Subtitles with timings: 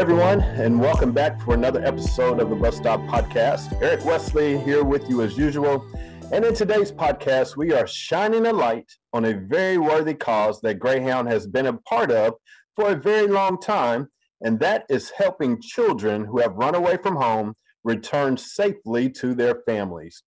[0.00, 3.78] everyone, and welcome back for another episode of the Bus Stop Podcast.
[3.82, 5.86] Eric Wesley here with you as usual.
[6.32, 10.78] And in today's podcast, we are shining a light on a very worthy cause that
[10.78, 12.32] Greyhound has been a part of
[12.74, 14.08] for a very long time,
[14.40, 17.52] and that is helping children who have run away from home
[17.84, 20.22] return safely to their families.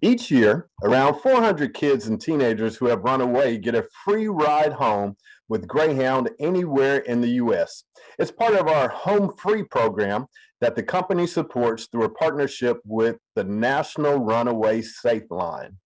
[0.00, 4.72] Each year, around 400 kids and teenagers who have run away get a free ride
[4.72, 7.84] home with Greyhound anywhere in the U.S.
[8.18, 10.26] It's part of our Home Free program
[10.60, 15.76] that the company supports through a partnership with the National Runaway Safe Line.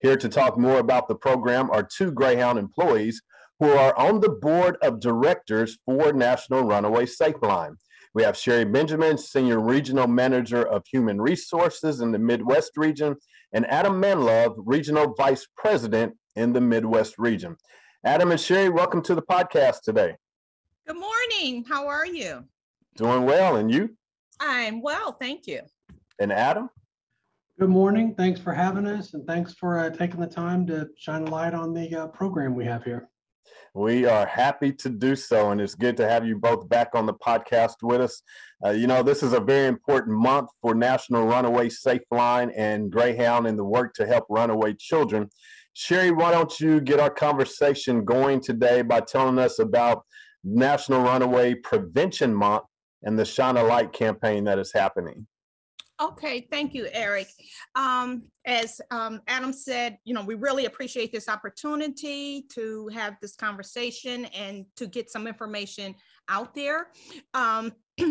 [0.00, 3.22] Here to talk more about the program are two Greyhound employees
[3.58, 7.76] who are on the board of directors for National Runaway Safe Line.
[8.14, 13.16] We have Sherry Benjamin, Senior Regional Manager of Human Resources in the Midwest region,
[13.52, 17.56] and Adam Manlove, Regional Vice President in the Midwest region.
[18.04, 20.14] Adam and Sherry, welcome to the podcast today.
[20.86, 21.64] Good morning.
[21.68, 22.44] How are you?
[22.94, 23.96] Doing well, and you?
[24.38, 25.62] I'm well, thank you.
[26.20, 26.70] And Adam?
[27.58, 28.14] Good morning.
[28.14, 31.54] Thanks for having us, and thanks for uh, taking the time to shine a light
[31.54, 33.08] on the uh, program we have here.
[33.74, 37.04] We are happy to do so, and it's good to have you both back on
[37.04, 38.22] the podcast with us.
[38.64, 42.92] Uh, you know, this is a very important month for National Runaway Safe Line and
[42.92, 45.28] Greyhound in the work to help runaway children.
[45.78, 50.04] Sherry, why don't you get our conversation going today by telling us about
[50.42, 52.64] National Runaway Prevention Month
[53.04, 55.28] and the Shine a Light campaign that is happening?
[56.00, 57.28] Okay, thank you, Eric.
[57.76, 63.36] Um, as um, Adam said, you know, we really appreciate this opportunity to have this
[63.36, 65.94] conversation and to get some information
[66.28, 66.88] out there.
[67.34, 67.72] Um,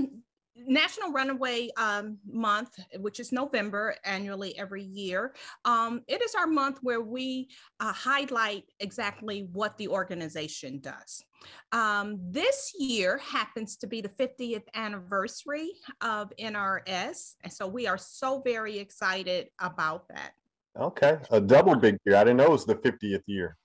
[0.65, 5.33] National Runaway um, Month, which is November annually every year,
[5.65, 11.23] um, it is our month where we uh, highlight exactly what the organization does.
[11.71, 17.97] Um, this year happens to be the 50th anniversary of NRS, and so we are
[17.97, 20.31] so very excited about that.
[20.79, 22.15] Okay, a double big year.
[22.15, 23.57] I didn't know it was the 50th year.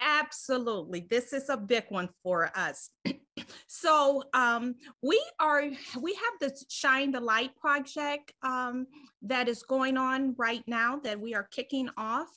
[0.00, 1.06] Absolutely.
[1.10, 2.90] This is a big one for us.
[3.66, 5.64] so um, we are
[6.00, 8.86] we have the shine the light project um,
[9.22, 12.28] that is going on right now that we are kicking off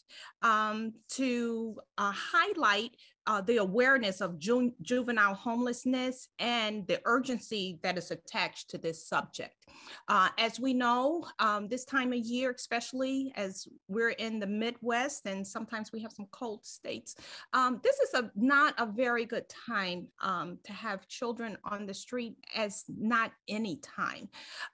[0.42, 2.92] um, to uh, highlight
[3.30, 9.06] uh, the awareness of ju- juvenile homelessness and the urgency that is attached to this
[9.06, 9.68] subject.
[10.08, 15.28] Uh, as we know, um, this time of year, especially as we're in the Midwest
[15.28, 17.18] and sometimes we have some cold states,
[17.54, 21.94] um, this is a, not a very good time um, to have children on the
[21.94, 24.28] street as not any time.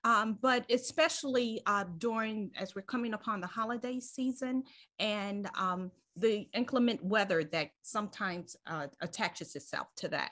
[0.05, 4.63] Um, but especially uh, during, as we're coming upon the holiday season
[4.97, 10.31] and um, the inclement weather that sometimes uh, attaches itself to that.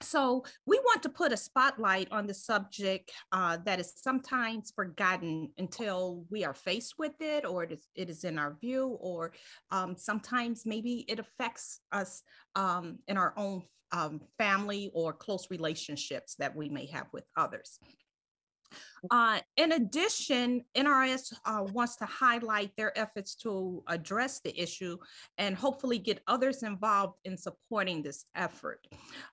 [0.00, 5.50] So we want to put a spotlight on the subject uh, that is sometimes forgotten
[5.58, 9.32] until we are faced with it, or it is, it is in our view, or
[9.72, 12.22] um, sometimes maybe it affects us
[12.54, 17.80] um, in our own um, family or close relationships that we may have with others.
[19.10, 24.96] Uh, in addition, NRS uh, wants to highlight their efforts to address the issue
[25.38, 28.86] and hopefully get others involved in supporting this effort.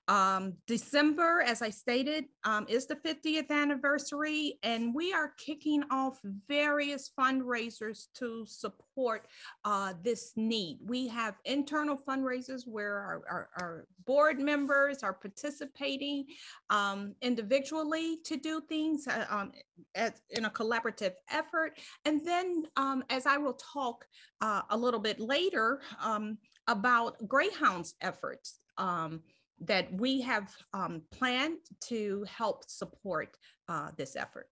[0.08, 6.20] Um, December, as I stated, um, is the 50th anniversary, and we are kicking off
[6.48, 9.26] various fundraisers to support
[9.64, 10.78] uh, this need.
[10.84, 16.26] We have internal fundraisers where our, our, our board members are participating
[16.70, 19.06] um, individually to do things.
[19.06, 19.52] Uh, um,
[19.94, 21.78] as, in a collaborative effort.
[22.04, 24.04] And then, um, as I will talk
[24.40, 29.22] uh, a little bit later um, about Greyhound's efforts um,
[29.60, 33.36] that we have um, planned to help support
[33.68, 34.48] uh, this effort.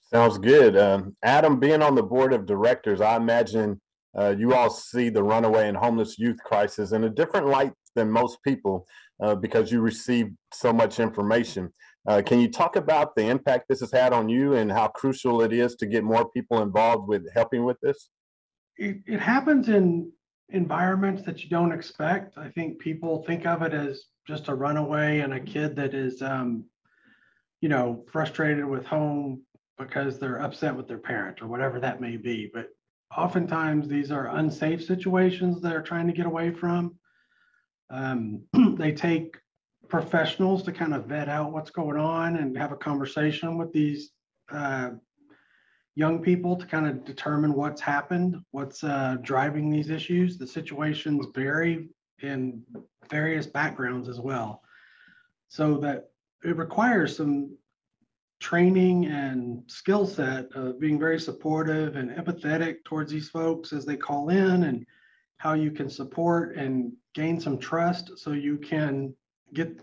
[0.00, 0.76] Sounds good.
[0.76, 3.80] Um, Adam, being on the board of directors, I imagine
[4.18, 8.10] uh, you all see the runaway and homeless youth crisis in a different light than
[8.10, 8.86] most people
[9.22, 11.72] uh, because you receive so much information.
[12.06, 15.42] Uh, can you talk about the impact this has had on you and how crucial
[15.42, 18.08] it is to get more people involved with helping with this?
[18.76, 20.10] It, it happens in
[20.48, 22.36] environments that you don't expect.
[22.36, 26.22] I think people think of it as just a runaway and a kid that is,
[26.22, 26.64] um,
[27.60, 29.42] you know, frustrated with home
[29.78, 32.50] because they're upset with their parent or whatever that may be.
[32.52, 32.68] But
[33.16, 36.96] oftentimes these are unsafe situations that are trying to get away from.
[37.90, 38.42] Um,
[38.76, 39.36] they take
[39.92, 44.12] professionals to kind of vet out what's going on and have a conversation with these
[44.50, 44.88] uh,
[45.96, 50.38] young people to kind of determine what's happened, what's uh, driving these issues.
[50.38, 51.90] The situations vary
[52.22, 52.62] in
[53.10, 54.62] various backgrounds as well.
[55.48, 56.08] So that
[56.42, 57.54] it requires some
[58.40, 63.98] training and skill set of being very supportive and empathetic towards these folks as they
[63.98, 64.86] call in and
[65.36, 69.14] how you can support and gain some trust so you can
[69.54, 69.80] get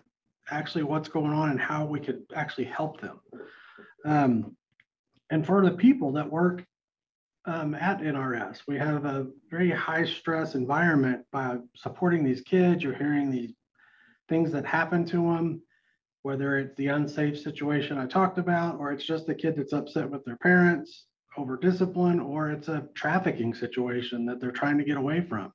[0.52, 3.20] actually what's going on and how we could actually help them.
[4.06, 4.56] Um,
[5.30, 6.66] and for the people that work
[7.46, 12.84] um, at NRS, we have a very high stress environment by supporting these kids.
[12.84, 13.54] You're hearing these
[14.28, 15.62] things that happen to them,
[16.24, 20.10] whether it's the unsafe situation I talked about, or it's just a kid that's upset
[20.10, 21.06] with their parents
[21.38, 25.54] over discipline, or it's a trafficking situation that they're trying to get away from.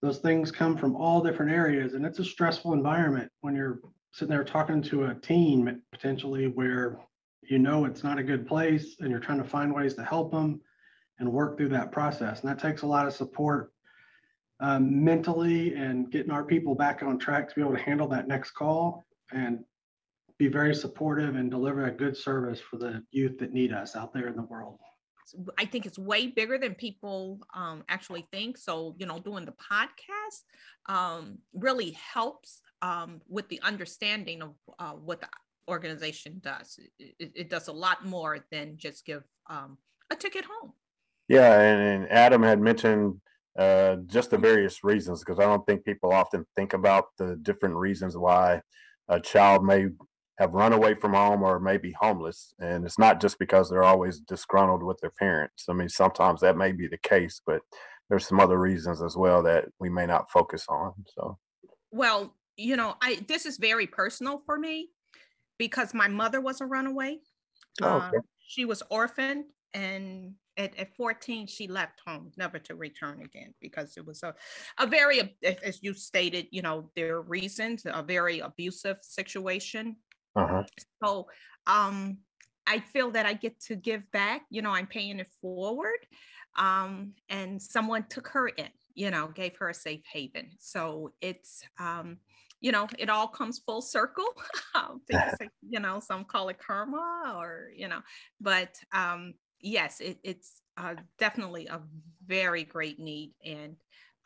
[0.00, 3.80] Those things come from all different areas, and it's a stressful environment when you're
[4.12, 6.98] sitting there talking to a teen potentially where
[7.42, 10.30] you know it's not a good place and you're trying to find ways to help
[10.30, 10.60] them
[11.18, 12.40] and work through that process.
[12.40, 13.72] And that takes a lot of support
[14.60, 18.28] um, mentally and getting our people back on track to be able to handle that
[18.28, 19.60] next call and
[20.38, 24.12] be very supportive and deliver a good service for the youth that need us out
[24.12, 24.78] there in the world.
[25.58, 28.58] I think it's way bigger than people um, actually think.
[28.58, 34.92] So, you know, doing the podcast um, really helps um, with the understanding of uh,
[34.92, 35.28] what the
[35.68, 36.78] organization does.
[36.98, 39.78] It, it, does a lot more than just give um,
[40.10, 40.72] a ticket home.
[41.28, 43.20] Yeah, and, and Adam had mentioned
[43.58, 47.74] uh, just the various reasons because I don't think people often think about the different
[47.74, 48.62] reasons why
[49.08, 49.88] a child may
[50.38, 52.54] have run away from home or may be homeless.
[52.60, 55.64] And it's not just because they're always disgruntled with their parents.
[55.68, 57.60] I mean, sometimes that may be the case, but
[58.08, 60.92] there's some other reasons as well that we may not focus on.
[61.14, 61.38] So,
[61.90, 64.90] well, you know, I this is very personal for me
[65.58, 67.18] because my mother was a runaway.
[67.82, 68.16] Oh, okay.
[68.16, 69.44] um, she was orphaned
[69.74, 74.34] and at, at 14 she left home never to return again because it was a,
[74.78, 79.94] a very as you stated you know there are reasons a very abusive situation
[80.36, 80.62] uh-huh.
[81.02, 81.26] so
[81.66, 82.18] um
[82.66, 85.98] i feel that i get to give back you know i'm paying it forward
[86.56, 91.62] um and someone took her in you know gave her a safe haven so it's
[91.78, 92.18] um
[92.60, 94.26] you know, it all comes full circle.
[95.68, 98.00] you know, some call it karma or, you know,
[98.40, 101.80] but um, yes, it, it's uh, definitely a
[102.26, 103.32] very great need.
[103.44, 103.76] And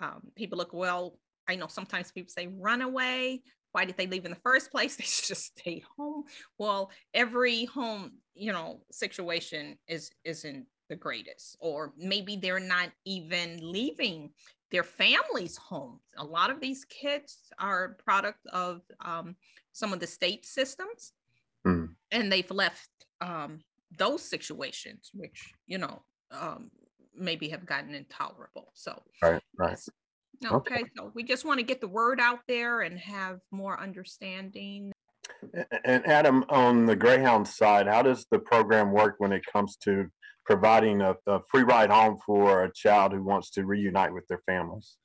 [0.01, 3.43] um, people look, well, I know sometimes people say run away.
[3.73, 4.97] Why did they leave in the first place?
[5.03, 6.25] They should just stay home.
[6.59, 13.59] Well, every home, you know, situation is isn't the greatest, or maybe they're not even
[13.63, 14.31] leaving
[14.71, 16.03] their families' homes.
[16.17, 19.37] A lot of these kids are product of um,
[19.73, 21.13] some of the state systems,
[21.67, 21.89] mm.
[22.11, 22.91] and they've left
[23.21, 23.61] um,
[23.99, 26.71] those situations, which you know um,
[27.17, 28.71] maybe have gotten intolerable.
[28.75, 29.79] So, right, right.
[30.45, 33.81] Okay, okay, so we just want to get the word out there and have more
[33.81, 34.93] understanding.
[35.85, 40.07] And Adam, on the Greyhound side, how does the program work when it comes to
[40.45, 44.43] providing a, a, free ride home for a child who wants to reunite with their
[44.47, 44.97] families?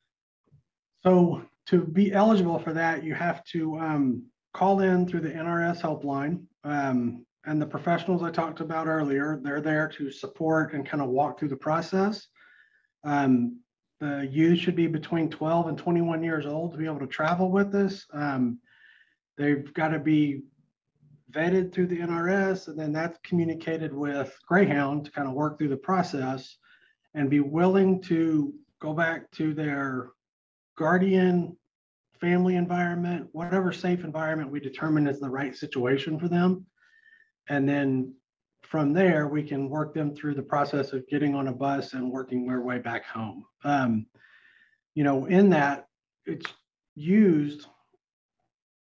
[1.04, 4.24] So to be eligible for that, you have to um,
[4.54, 6.44] call in through the NRS helpline.
[6.64, 11.10] Um, and the professionals I talked about earlier, they're there to support and kind of
[11.10, 12.28] walk through the process.
[13.04, 13.60] Um,
[14.00, 17.52] the youth should be between 12 and 21 years old to be able to travel
[17.52, 18.06] with us.
[18.14, 18.60] Um,
[19.38, 20.44] they've got to be
[21.32, 25.70] vetted through the NRS, and then that's communicated with Greyhound to kind of work through
[25.70, 26.58] the process
[27.14, 30.12] and be willing to go back to their
[30.78, 31.58] guardian,
[32.20, 36.66] family environment, whatever safe environment we determine is the right situation for them.
[37.50, 38.14] And then
[38.70, 42.12] from there, we can work them through the process of getting on a bus and
[42.12, 43.46] working their way back home.
[43.64, 44.08] Um,
[44.94, 45.88] you know, in that,
[46.26, 46.46] it's
[46.96, 47.68] used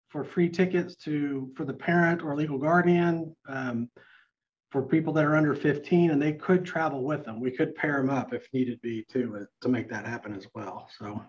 [0.09, 3.89] for free tickets to for the parent or legal guardian um,
[4.71, 7.97] for people that are under 15 and they could travel with them we could pair
[7.97, 11.23] them up if needed be too uh, to make that happen as well so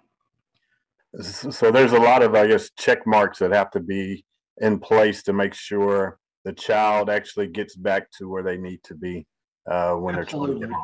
[1.21, 4.25] so there's a lot of i guess check marks that have to be
[4.57, 8.95] in place to make sure the child actually gets back to where they need to
[8.95, 9.25] be
[9.69, 10.59] uh, when absolutely.
[10.59, 10.81] they're trying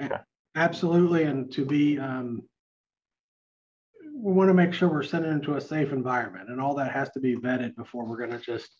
[0.00, 0.22] to get home okay
[0.56, 2.42] absolutely and to be um,
[4.14, 6.92] we want to make sure we're sending them to a safe environment and all that
[6.92, 8.70] has to be vetted before we're going to just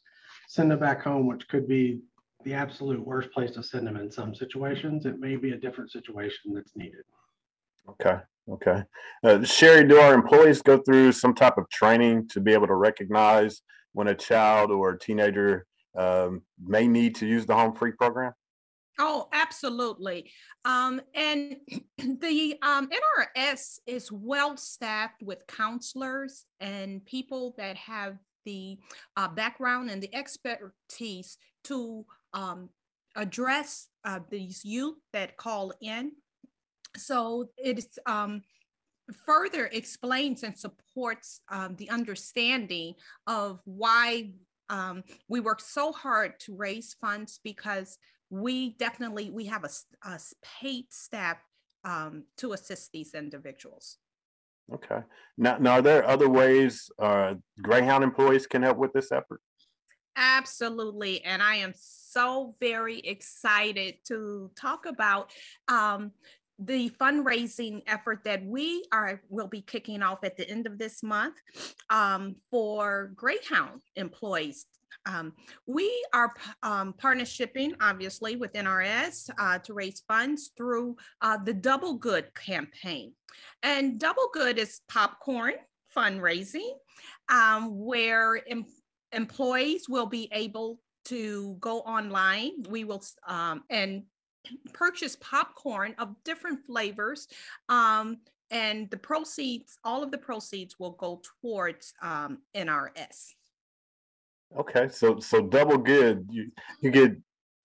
[0.48, 2.00] send them back home, which could be
[2.44, 5.06] the absolute worst place to send them in some situations.
[5.06, 7.02] It may be a different situation that's needed.
[7.88, 8.18] Okay.
[8.50, 8.82] Okay.
[9.24, 12.74] Uh, Sherry, do our employees go through some type of training to be able to
[12.74, 15.64] recognize when a child or a teenager
[15.96, 18.32] um, may need to use the home free program?
[18.98, 20.30] Oh, absolutely.
[20.64, 21.56] Um, and
[21.98, 22.88] the um,
[23.36, 28.78] NRS is well staffed with counselors and people that have the
[29.16, 32.68] uh, background and the expertise to um,
[33.16, 36.12] address uh, these youth that call in.
[36.96, 38.42] So it um,
[39.26, 42.94] further explains and supports um, the understanding
[43.26, 44.32] of why
[44.72, 47.98] um, we work so hard to raise funds because
[48.30, 50.18] we definitely we have a, a
[50.60, 51.36] paid staff
[51.84, 53.98] um, to assist these individuals.
[54.72, 55.00] Okay.
[55.36, 59.42] Now, now are there other ways uh, Greyhound employees can help with this effort?
[60.16, 61.22] Absolutely.
[61.24, 65.32] And I am so very excited to talk about
[65.68, 66.12] um,
[66.58, 71.02] the fundraising effort that we are will be kicking off at the end of this
[71.02, 71.36] month
[71.90, 74.66] um, for Greyhound employees.
[75.06, 75.32] Um,
[75.66, 76.32] we are
[76.62, 83.12] um, partnershiping, obviously, with NRS uh, to raise funds through uh, the Double Good campaign.
[83.62, 85.54] And Double Good is popcorn
[85.96, 86.70] fundraising,
[87.28, 88.66] um, where em-
[89.12, 92.62] employees will be able to go online.
[92.68, 94.04] We will um, and
[94.72, 97.28] purchase popcorn of different flavors.
[97.68, 98.18] Um,
[98.50, 103.34] and the proceeds, all of the proceeds will go towards um, NRS.
[104.58, 106.28] Okay, so so double good.
[106.30, 107.16] You you get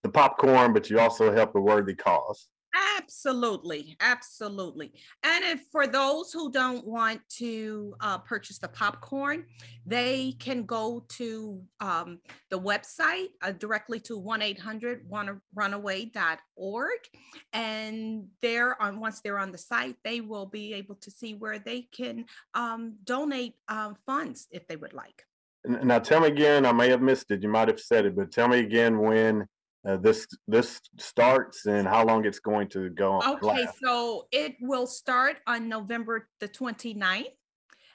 [0.04, 2.48] the popcorn, but you also help a worthy cause.
[3.00, 4.92] Absolutely, absolutely.
[5.24, 9.46] And if for those who don't want to uh, purchase the popcorn,
[9.86, 12.20] they can go to um,
[12.50, 17.00] the website uh, directly to 1-800-runaway.org.
[17.54, 21.60] And there on once they're on the site, they will be able to see where
[21.60, 25.24] they can um, donate um, funds if they would like.
[25.66, 27.42] Now tell me again, I may have missed it.
[27.42, 29.48] You might have said it, but tell me again when
[29.88, 33.36] uh, this this starts and how long it's going to go on.
[33.36, 33.78] Okay, last.
[33.82, 37.28] so it will start on November the 29th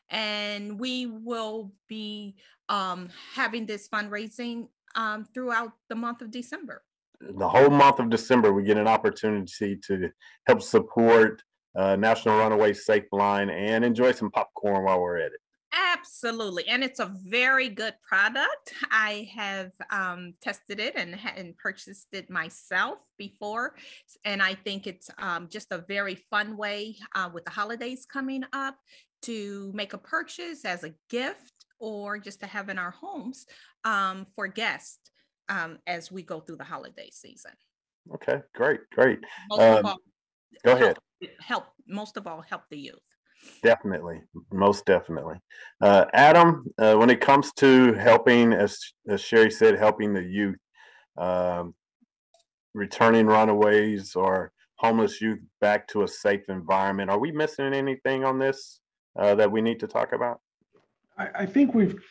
[0.08, 2.37] and we will be
[2.68, 6.82] um, having this fundraising um, throughout the month of December.
[7.20, 10.11] The whole month of December, we get an opportunity to
[10.46, 11.42] help support
[11.76, 15.40] uh, National Runaway Safe Line and enjoy some popcorn while we're at it.
[15.73, 16.69] Absolutely.
[16.69, 18.75] And it's a very good product.
[18.91, 23.75] I have um, tested it and, and purchased it myself before.
[24.25, 28.45] And I think it's um, just a very fun way uh, with the holidays coming
[28.52, 28.76] up
[29.23, 33.47] to make a purchase as a gift or just to have in our homes
[33.85, 35.11] um, for guests
[35.49, 37.52] um, as we go through the holiday season.
[38.14, 39.21] Okay, great, great.
[39.52, 39.97] Um, all,
[40.64, 40.99] go ahead.
[41.21, 43.00] Help, help, most of all, help the youth.
[43.62, 44.22] Definitely,
[44.52, 45.37] most definitely.
[45.80, 50.58] Uh, Adam, uh, when it comes to helping, as, as Sherry said, helping the youth,
[51.16, 51.75] um,
[52.75, 58.38] returning runaways or homeless youth back to a safe environment, are we missing anything on
[58.38, 58.80] this
[59.16, 60.40] uh, that we need to talk about?
[61.16, 62.02] I, I think we've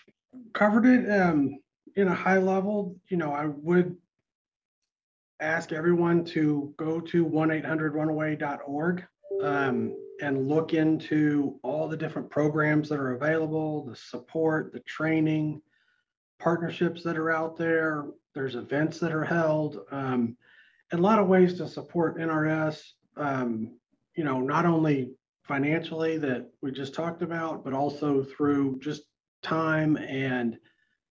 [0.54, 1.60] covered it um,
[1.96, 2.96] in a high level.
[3.10, 3.98] You know, I would
[5.42, 9.06] ask everyone to go to 1-800-runaway.org.
[9.42, 15.62] Um, and look into all the different programs that are available, the support, the training,
[16.40, 18.06] partnerships that are out there.
[18.36, 20.38] There's events that are held, um,
[20.92, 22.82] and a lot of ways to support NRS.
[23.18, 23.78] Um,
[24.16, 25.12] you know, not only
[25.44, 29.04] financially that we just talked about, but also through just
[29.42, 30.58] time and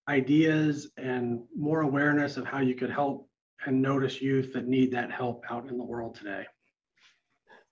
[0.09, 3.29] ideas and more awareness of how you could help
[3.67, 6.47] and notice youth that need that help out in the world today.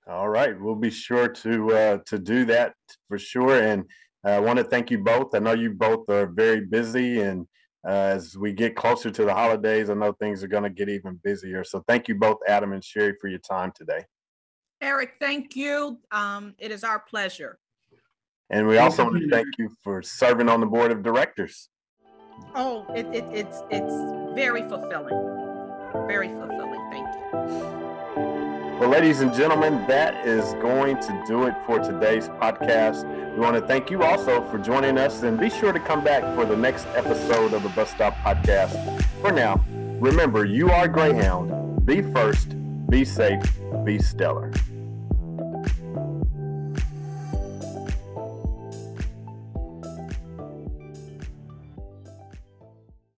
[0.09, 2.73] All right, we'll be sure to uh, to do that
[3.09, 3.61] for sure.
[3.61, 3.85] And
[4.25, 5.35] I want to thank you both.
[5.35, 7.47] I know you both are very busy, and
[7.87, 10.88] uh, as we get closer to the holidays, I know things are going to get
[10.88, 11.62] even busier.
[11.62, 14.05] So thank you both, Adam and Sherry, for your time today.
[14.81, 15.99] Eric, thank you.
[16.11, 17.59] Um, it is our pleasure.
[18.50, 21.69] And we also want to thank you for serving on the board of directors.
[22.55, 23.93] Oh, it, it, it's it's
[24.35, 25.19] very fulfilling.
[26.07, 26.91] Very fulfilling.
[26.91, 27.78] Thank you.
[28.79, 33.03] Well, ladies and gentlemen, that is going to do it for today's podcast.
[33.35, 36.23] We want to thank you also for joining us and be sure to come back
[36.37, 39.03] for the next episode of the Bus Stop Podcast.
[39.21, 39.61] For now,
[39.99, 41.85] remember, you are Greyhound.
[41.85, 42.55] Be first,
[42.89, 43.43] be safe,
[43.85, 44.53] be stellar.